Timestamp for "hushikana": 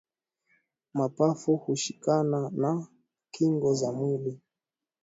1.57-2.49